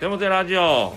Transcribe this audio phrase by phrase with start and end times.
[0.00, 0.94] テモテラジオ。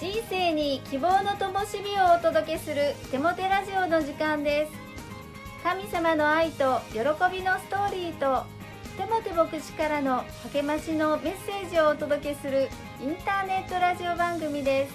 [0.00, 4.72] 人生に希望の灯火をお届けするテモテラジオの時間です。
[5.62, 7.00] 神様の愛と喜
[7.30, 8.46] びのストーリーと
[8.96, 12.70] テモテ牧師からの励ましのメッセージをお届けする
[13.02, 14.94] インターネットラジオ番組です。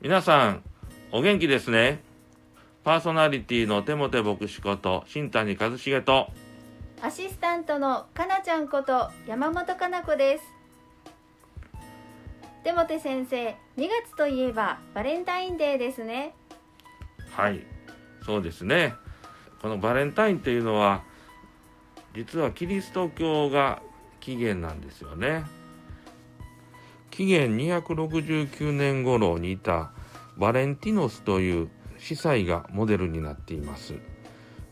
[0.00, 0.62] 皆さん
[1.10, 2.08] お元気ですね？
[2.82, 6.28] パーソナリティのテモテ牧師こと新谷和重と
[7.02, 10.44] アシスタントのかなちゃんこと山本かな子です。
[12.64, 16.34] テモテ先生2月といえばバレンタインデーですね。
[17.32, 17.60] はい
[18.24, 18.94] そうですね。
[19.60, 21.02] このバレンタインっていうのは
[22.14, 23.82] 実はキリスト教が
[24.20, 25.44] 起源なんですよね。
[27.10, 29.92] 紀元269年頃にいた
[30.38, 31.68] バレンティノスという
[32.00, 33.94] 司祭がモデルになっています。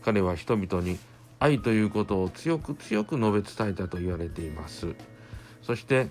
[0.01, 0.97] 彼は人々に
[1.39, 4.95] 愛ということを強く強く述べ伝えたと言われています。
[5.61, 6.09] そして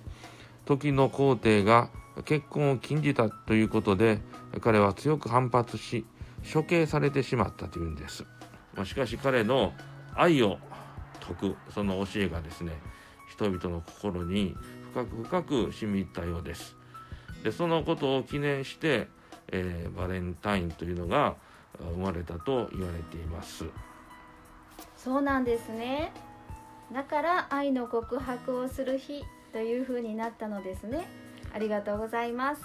[0.64, 1.90] 時の皇帝が
[2.24, 4.20] 結婚を禁じたということで
[4.60, 6.06] 彼は強く反発し
[6.52, 8.24] 処刑されてしまったというんです。
[8.84, 9.72] しかし彼の
[10.14, 10.58] 愛を
[11.20, 12.72] 説くその教えがですね
[13.30, 14.54] 人々の心に
[14.92, 16.76] 深く深く染み入ったようです。
[17.42, 19.08] でそのことを記念して
[19.52, 21.36] えー、バレンタインというのが
[21.78, 23.64] 生まれたと言われています。
[24.96, 26.12] そうなんですね。
[26.92, 31.06] だから愛の告白をする日というふうになったのですね。
[31.54, 32.62] ありがとうございます。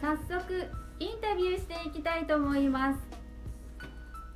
[0.00, 3.15] 早速インタビューしていきたいと思います。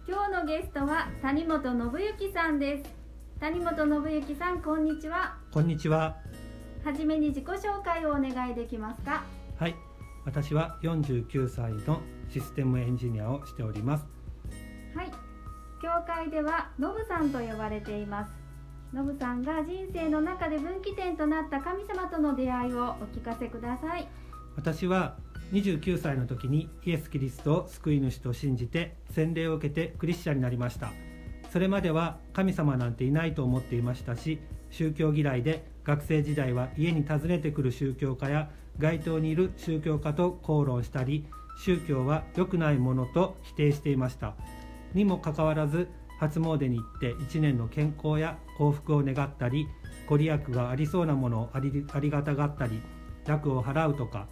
[0.08, 2.90] 今日のゲストは谷本信之さんです。
[3.38, 5.36] 谷本信之さんこんにちは。
[5.52, 6.16] こんにちは。
[6.84, 9.22] はじめに自己紹介をお願いできますか？
[9.58, 9.76] はい。
[10.24, 14.06] 私は49歳のシステムエンジニアをしております。
[14.94, 15.10] はい。
[15.82, 18.32] 教会ではノブさんと呼ばれています。
[18.92, 24.08] ノブさんが人生の中で分岐点となった神様との出会いをお聞かせください。
[24.56, 25.16] 私は
[25.52, 30.92] 29歳の時にイエス・キリストを救い主と信じて洗礼を受けてクリスチャンになりました。
[31.52, 34.38] それまでは神様なんていないと思っていましたし
[34.70, 41.26] 宗教嫌いで学生時代は家に訪ねてくる宗教家や街頭にいる宗教家と口論したり
[41.58, 44.34] 宗教は良くないものと否定していました。
[44.94, 45.88] にもかかわらず
[46.20, 49.66] 初詣に行って1年の健康や幸福を願ったり
[50.06, 52.80] ご利益がありそうなものをありがたがったり
[53.26, 54.28] 楽を払うとか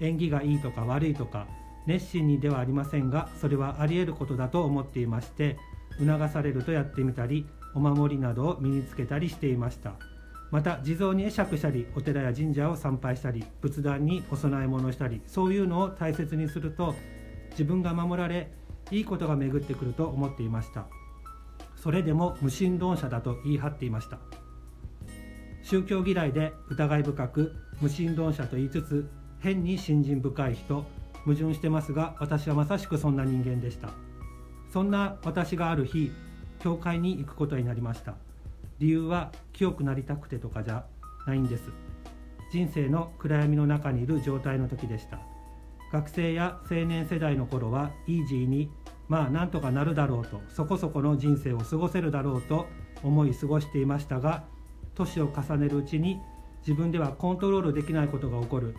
[0.00, 1.46] 縁起がいいとか悪いとか
[1.86, 5.56] 熱心にではありませんがそれはあり得ることだと思っていまして
[5.98, 9.92] 促されるとやってみたりお守りなどを身につけたりしていました。
[10.50, 16.94] また地蔵に会釈したりお寺や神社を参拝したり仏壇にお供え物したりそういうのを大切にすると
[17.50, 18.52] 自分が守られ
[18.92, 20.86] いいことが巡ってくると思っていました。
[21.74, 24.18] それでも無神論者だと言い張っていました。
[25.62, 29.10] 宗教嫌いで疑い深く無神論者と言いつつ
[29.46, 30.84] 変に信心深い人
[31.24, 33.90] 矛盾してますが私はまさしくそんな人間でした。
[34.72, 36.10] そんな私がある日
[36.58, 38.14] 教会に行くことになりました。
[38.80, 40.84] 理由は清くなりたくてとかじゃ
[41.28, 41.62] ないんです。
[42.50, 45.20] 人生の暗闇の中にいる状態の時でした。
[45.92, 48.68] 学生や青年世代の頃はイージーに
[49.06, 52.66] まあなんとかなるだろうとそこそこの人生を過ごせるだろうと
[53.04, 54.42] 思い過ごしていましたが
[54.96, 56.20] 年を重ねるうちに
[56.62, 58.74] 自分ではコントロールできないことが起こる。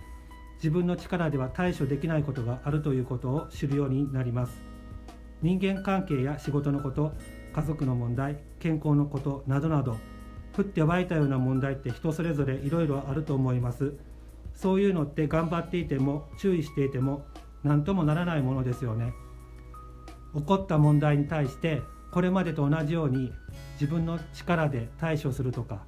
[0.58, 4.60] 自分の力では対処できないことがあるということを知るようになります。
[5.42, 7.14] 人間関係や仕事のこと
[7.54, 9.98] 家族の問題健康のことなどなど
[10.58, 13.94] 降って湧いたような問題って人それぞれいろいろあると思います。
[14.56, 17.26] そういうのって頑張っていても注意していても
[17.64, 19.14] 何ともならないものですよね。
[20.36, 21.82] 起こった問題に対して
[22.12, 23.32] これまでと同じように
[23.80, 25.86] 自分の力で対処するとか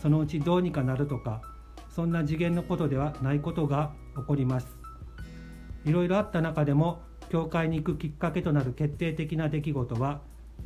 [0.00, 1.42] そのうちどうにかなるとか
[1.90, 4.66] そんな次元のことではないことが起こります。
[5.84, 10.20] いろいろあった中でも教会に行くきっかけとなる決定的な出来事は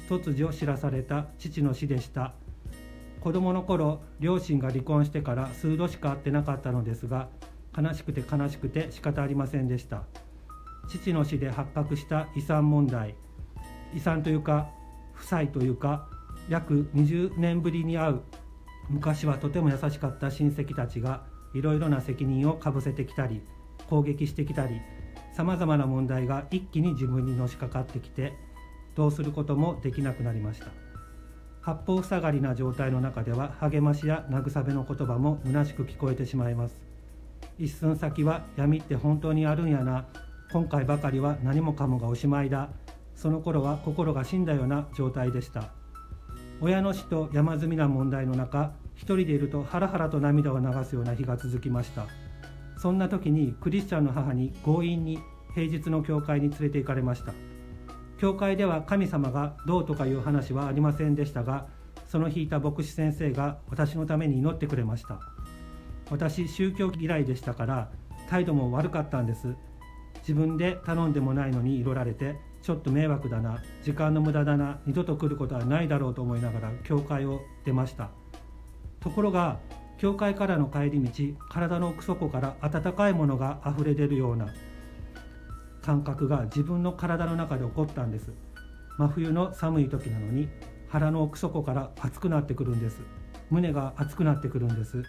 [0.08, 2.34] 突如知らされた父の死でした。
[3.20, 7.28] 子供の頃両親が離婚してから数度しか会ってなかったのですが
[7.76, 10.02] 悲しくて悲しくて仕方ありませんでした。
[10.88, 13.14] 父の死で発覚した遺産問題。
[13.94, 14.70] 遺産というか
[15.12, 16.08] 負債というか
[16.48, 18.20] 約20年ぶりに会う
[18.88, 21.22] 昔はとても優しかった親戚たちが
[21.54, 23.42] いろいろな責任をかぶせてきたり
[23.88, 24.80] 攻撃してきたり
[25.34, 28.32] さまざまな問題が一気に自分にのしかかってきて
[28.94, 30.66] どうすることもできなくなりました。
[31.62, 36.80] 八方塞がりな状態の中では励ましや慰めの言葉も虚しく聞こえてしまいます。
[37.58, 40.06] 一寸先は闇って本当にあるんやな。
[40.52, 42.68] 今回ばかりは何もかもがおしまいだ。
[43.14, 45.70] その頃は心が死んだような状態でした。
[46.60, 48.72] 親の死と山積みな問題の中
[49.02, 52.06] 一人でいるとハラハラと涙を流すような日が続きました。
[52.78, 55.18] そんな時にクリスチャンの母に強引に
[55.56, 57.32] 平日の教会に連れて行かれました。
[58.16, 61.66] 教会では神様がどうとかいう話はありませんでしたが
[62.06, 65.18] その日いた牧師先生が私のために祈ってくれました。
[66.08, 67.90] 私宗教嫌いでしたから
[68.30, 69.56] 態度も悪かったんです。
[70.20, 78.21] 自分で頼んでもないのに祈られてちょっと迷惑だな時間の無駄だな二度と来ることはないだろうと思いながら教会を出ました。
[79.02, 79.58] ところが
[79.98, 84.48] 教会からの帰り道体の奥底から温かいものが溢れ出るような
[85.80, 88.32] 感覚が自分の体の中で起こったんです。
[88.98, 90.48] 真冬の寒い時なのに
[90.88, 93.00] 腹の奥底から熱くなってくるんです。
[93.50, 95.02] 胸が熱くなってくるんです。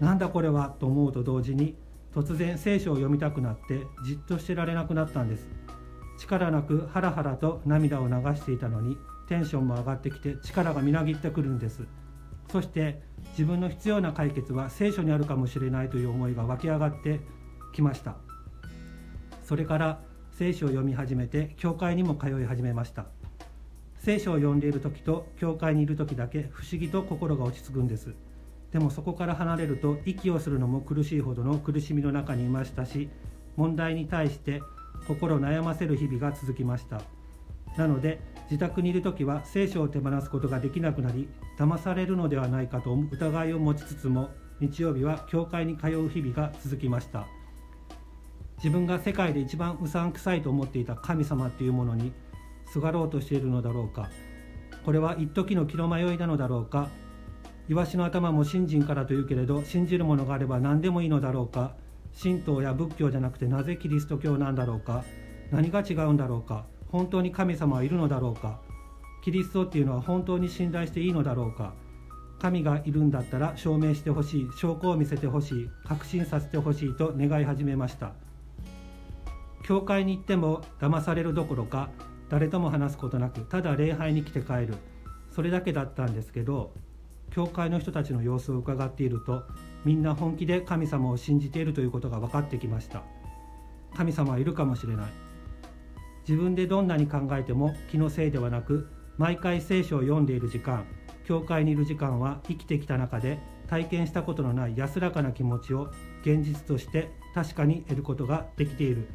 [0.00, 1.76] なんだこれはと思うと同時に
[2.14, 5.48] 突然聖書を読みたくなってじっとしてられなくなったんです。
[6.18, 8.96] 力なくハラハラと涙を流していたのに
[9.28, 11.86] テンションも上がってきて力がみなぎってくるんです。
[12.48, 13.00] そして
[13.30, 17.20] 自分の必要な解決は聖書にあるかもしれないという思いが湧き上がって
[17.74, 18.16] きました。
[19.44, 20.00] それから
[20.32, 23.06] 聖書を読み始めて教会にも通い始めました。
[23.96, 28.14] 聖書を読んでいる時と教会にいる時だけ不思議と心が落ち着くんです。
[28.72, 33.08] でもそこから離れると息をするのも苦しいほどの苦しみの中にいましたし
[33.56, 34.60] 問題に対して
[35.06, 37.00] 心を悩ませる日々が続きました。
[37.76, 41.28] なので自宅にいる時は聖書を手放すことができなくなり
[41.58, 47.26] 騙されるのではないかと疑いを持ちつつも日曜日は教会に通う日々が続きました。
[48.56, 52.12] 自分が世界で一番うさんくさいと思っていた神様というものに
[52.66, 54.08] すがろうとしているのだろうか。
[54.84, 56.88] これは一時の気の迷いなのだろうか。
[57.68, 61.76] イワシの頭も信心からというけれど信じるものがあれば何でもいいのだろうか。
[62.20, 65.04] 神道や仏教じゃなくてなぜキリスト教なんだろうか。
[65.52, 66.64] 何が違うんだろうか。
[66.90, 68.60] 本当に神様はいるのだろうか？
[69.22, 71.74] キリストっていうのは本当に信頼していいのだろうか？
[72.40, 78.12] 神がいるんだったら証明してほしい証拠を見せてほしい確信させてほしいと願い始めました。
[79.64, 81.90] 教会に行っても騙されるどころか
[82.30, 84.76] 誰とも話すことなくただ礼拝に来て帰る。
[85.30, 86.72] それだけだったんですけど
[87.30, 89.42] 教会の人たちの様子を伺っていると
[89.84, 93.02] みんな本気で神様を信じているということが分かってきました。
[93.94, 95.06] 神様はいるかもしれない。
[96.28, 100.84] 自分でどんなに考えても気のせいではなく毎回聖書を読んでいる時間
[101.24, 103.38] 教会にいる時間は生きてきた中で
[103.68, 105.90] 体験したことのない安らかな気持ちを
[106.22, 109.08] 現実として確かに得ることができている。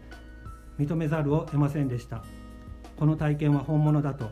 [0.80, 2.24] 認めざるを得ませんでした。
[2.98, 4.30] この体験は本物だと。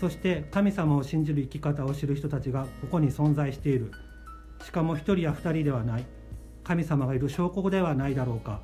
[0.00, 3.90] そして神様を信じる生き方を知る人たちがここに存在している。
[4.62, 6.06] しかも1人や2人ではない。
[6.62, 8.60] 神様がいる証拠ではないだろうか。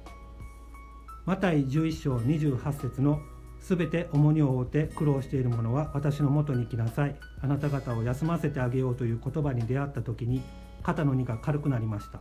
[1.25, 3.23] マタイ11章28節の
[3.65, 7.17] すべて重荷を負って苦労している者は私のもとに来なさい。
[7.41, 10.43] あなた方を休ませてあげようという言葉に出会った時に
[10.83, 12.21] 肩の荷が軽くなりました。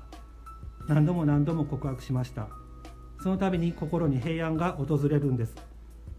[0.87, 2.47] 何度も何度も告白しました。
[3.21, 5.53] その度に心に平安が訪れるんです。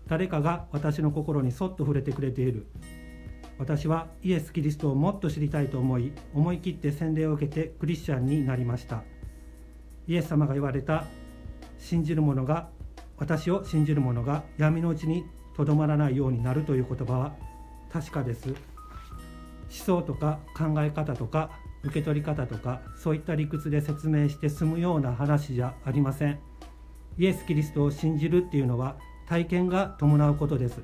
[0.09, 2.67] 誰かが私の心にそっと触れてくれている。
[3.59, 9.05] 私はイエス・キリストをもっと知りたいと思い思い切って洗礼を受けてクリスチャンになりました。
[10.06, 11.06] イエス様が言われた
[11.79, 12.69] 信じる者が
[13.19, 15.25] 私を信じる者が闇のうちに
[15.56, 17.35] とどまらないようになるという言葉は
[17.93, 18.49] 確かです。
[18.49, 18.56] 思
[19.71, 21.51] 想とか考え方とか
[21.83, 26.39] 受け取り方とかそういった理屈で説明して済むような話じゃありません。
[27.19, 28.97] イエス・キリストを信じるっていうのは
[29.29, 30.83] 体験が伴うことです。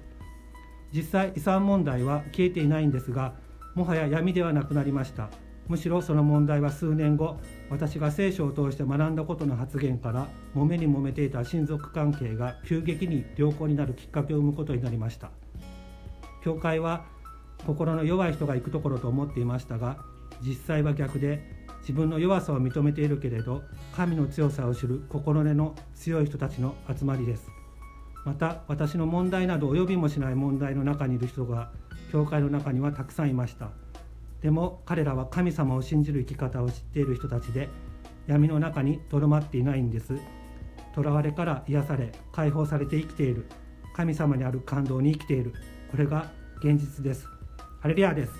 [0.93, 3.35] 実際遺産問題は消えていないんですが
[3.75, 5.31] もはや闇ではなくなりました。
[5.71, 7.39] むしろその問題は数年後
[7.71, 15.31] 私が聖書を通して学んだことの発言から揉めに揉めていた親族関係が急激に良好になるきっかけを生むことになりました。
[16.43, 17.05] 教会は
[17.69, 19.99] 心の弱い人が行くところと思っていましたが
[20.43, 21.41] 実際は逆で
[21.83, 23.63] 自分の弱さを認めているけれど
[23.95, 27.47] 神の強さを知る心根の強い人たちの集まりです。
[28.25, 31.71] また私の問題など及びもしない問題の中にいる人が
[32.11, 33.71] 教会の中にはたくさんいました。
[34.43, 37.69] でも彼らは神様を信じる生き方を知っている人たちで
[38.27, 40.15] 闇の中にとどまっていないんです。
[40.95, 43.47] 囚われから癒され解放されて生きている。
[43.95, 45.53] 神様にある感動に生きている。
[45.91, 47.27] これが現実です。
[47.81, 48.33] ハレリアです。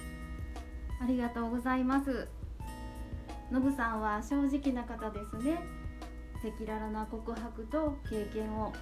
[1.03, 2.29] ありがとうございます。
[3.51, 5.61] のぶさんは正直な方ですね。
[6.43, 8.73] 赤裸々な告白と経験を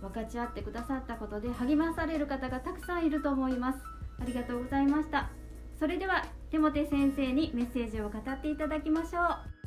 [0.00, 3.78] 分かち合ってくださったことで励まされる方がたくさんいると思います。
[4.20, 5.30] ありがとうございました。
[5.78, 9.58] それでは手て先生にメッセージを語っていただきましょう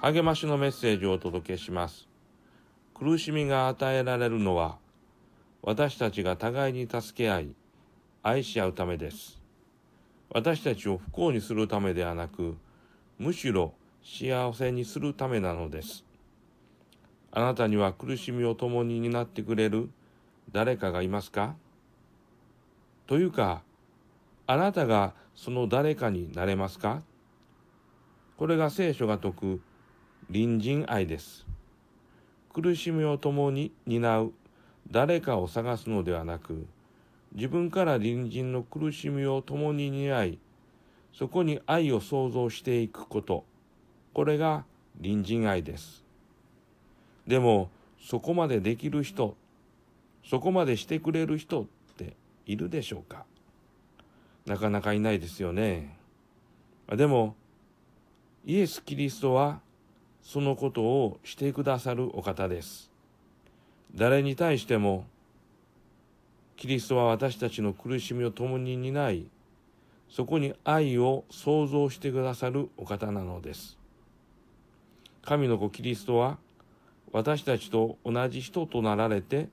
[0.00, 2.06] 励ましのメッセージをお届けします。
[2.94, 4.78] 苦しみが与えられるのは、
[5.60, 7.54] 私たちが互いに助け合い、
[8.22, 9.40] 愛し合うためです。
[10.30, 12.56] 私たちを不幸にするためではなく、
[13.18, 16.07] むしろ幸せにするためなのです。
[17.30, 19.90] あなたには苦しみを共に担ってくれる
[20.52, 21.54] 誰かがいますか？
[23.06, 23.62] というか
[24.46, 27.02] あなたがその誰かになれますか？
[28.36, 29.60] これが聖書が説く
[30.28, 31.46] 隣人愛です。
[32.52, 34.32] 苦しみを共に担う
[34.90, 36.66] 誰かを探すのではなく、
[37.34, 40.38] 自分から隣人の苦しみを共に担い、
[41.12, 43.44] そこに愛を創造していくこと、
[44.14, 44.64] これが
[45.02, 46.04] 隣人愛です。
[47.28, 47.70] でも、
[48.00, 49.36] そこまでできる人、
[50.24, 51.66] そこまでしてくれる人っ
[51.96, 52.14] て
[52.46, 53.24] いるでしょうか？
[54.46, 55.96] なかなかいないですよね。
[56.88, 57.36] でも、
[58.46, 59.60] イエス・キリストは
[60.22, 62.90] そのことをしてくださるお方です。
[63.94, 65.04] 誰に対しても、
[66.56, 69.26] キリストは私たちの苦しみを共に担い、
[70.08, 73.76] そこに愛を創造してくださるお方なのです。
[75.20, 76.38] 神の子キリストは
[77.12, 79.48] 私たちと同じ人となられて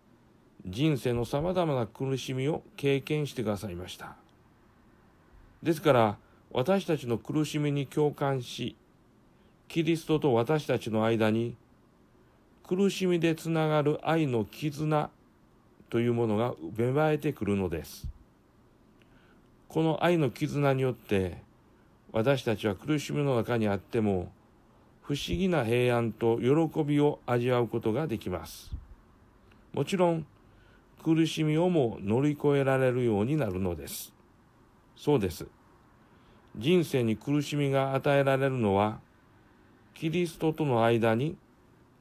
[0.65, 4.15] 人生のさまざまな苦しみを経験してくださいました。
[5.62, 6.17] ですから
[6.51, 8.75] 私たちの苦しみに共感し
[9.67, 11.55] キリストと私たちの間に
[12.67, 15.09] 苦しみでつながる愛の絆
[15.89, 18.07] というものが芽生えてくるのです。
[19.67, 21.38] この愛の絆によって
[22.12, 24.31] 私たちは苦しみの中にあっても
[25.07, 28.71] 不思議な平安と喜びを味わうことができます。
[29.71, 30.25] もちろん
[31.03, 34.12] 苦しみをも乗り越えられるようになるのです。
[34.97, 35.45] そうです。
[36.57, 39.00] 人生に苦しみが与えられるのは、
[39.93, 41.38] キリストとの間に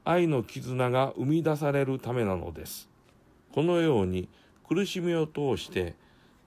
[0.07, 2.89] 愛の絆が生み出されるためなのです。
[3.53, 4.31] このように
[4.67, 5.95] 苦しみを通して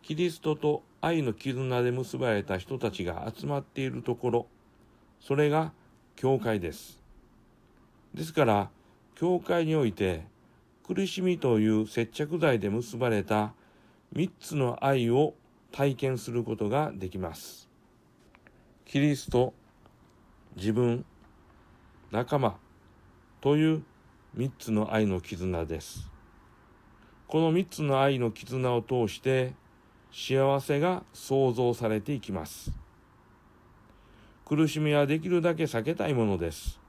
[0.02, 4.48] キリストと愛の絆で結ばれた人たちが集まっているところ、
[5.20, 5.72] それが
[6.18, 7.00] 教会です。
[8.14, 8.70] ですから、
[9.14, 10.26] 教会において
[10.84, 13.54] 苦しみという接着剤で結ばれた
[14.12, 15.36] 三つの愛を
[15.72, 17.70] 体験することができます。
[18.84, 19.54] キリスト、
[20.56, 21.06] 自分、
[22.12, 22.58] 仲間
[23.40, 23.84] という
[24.34, 26.10] 三つの愛の絆です。
[27.28, 29.54] この三つの愛の絆を通して
[30.12, 32.87] 幸せが創造されていきます。
[34.48, 36.80] 苦しみはできるだけ避けたいものです。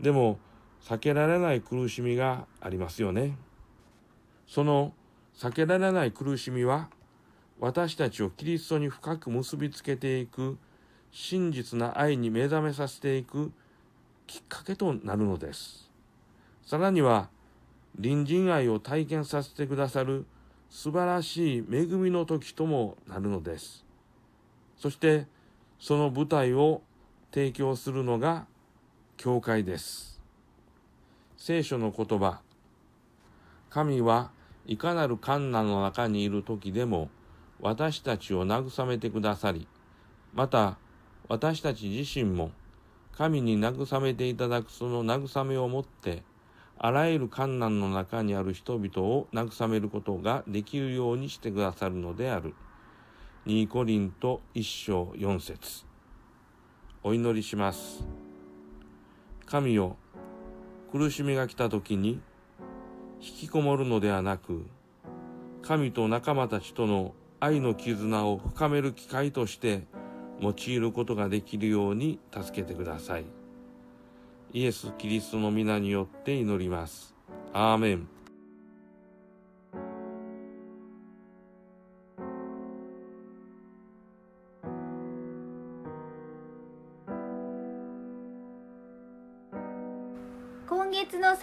[0.00, 0.40] でも
[0.82, 3.38] 避けられない苦しみがありますよね。
[4.48, 4.92] その
[5.38, 6.88] 避けられない苦しみは
[7.60, 10.58] 私たちをキリストに深く結びつけていく
[11.12, 13.52] 真実な愛に目覚めさせていく
[14.26, 15.88] きっかけとなるのです。
[16.66, 17.28] さらには、
[17.94, 20.26] 隣人愛を体験させてくださる
[20.68, 23.84] 素晴らしい恵みの時ともなるのです。
[24.76, 25.28] そして、
[25.82, 26.80] その舞台を
[27.34, 28.46] 提供するのが
[29.16, 30.22] 教会です。
[31.36, 32.40] 聖書の言葉、
[33.68, 34.30] 神は
[34.64, 37.10] いかなる困難の中にいる時でも
[37.60, 39.66] 私たちを慰めてくださり、
[40.32, 40.78] また
[41.26, 42.52] 私たち自身も
[43.10, 46.22] 神に慰めていただくその慰めをもって
[46.78, 52.54] あらゆる困難の中にある人々を慰めることができるようにしてくださるのである。
[53.44, 55.84] 2コリント1章4節
[57.02, 58.06] お祈りします。
[59.46, 59.96] 神よ、
[60.92, 62.20] 苦しみが来た時に
[63.20, 64.64] 引きこもるのではなく、
[65.60, 69.88] 神と仲間たちとの愛の絆を深める機会として
[70.40, 73.24] 用いることができるように助けてください。
[74.52, 77.12] イエス・キリストの皆によって祈ります。
[77.52, 78.06] アーメン。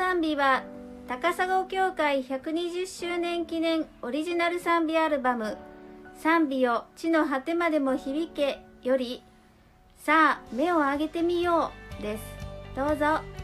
[0.10, 0.64] 賛美は
[1.08, 5.56] 高砂教会120周年記念オリジナル賛美アルバム
[6.18, 9.22] 「賛美を地の果てまでも響け」より
[10.02, 12.24] 「さあ目を上げてみよう」です。
[12.76, 13.39] どうぞ。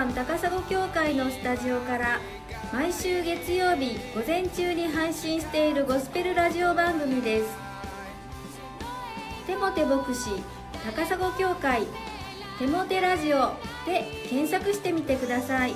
[0.00, 2.20] ト教団高砂教会のスタジオから
[2.72, 7.48] 毎週月曜日午前中に配信しているゴスペルラジオ番組です。
[9.46, 10.30] テモテ牧師
[10.86, 11.82] 高砂教会
[12.58, 13.52] テモテラジオ
[13.84, 15.74] で検索してみてください。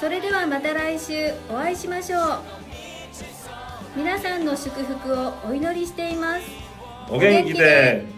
[0.00, 2.22] それではまた来週お会いしましょう。
[3.96, 6.42] 皆さんの祝福をお祈りしています。
[7.08, 8.11] お元気で。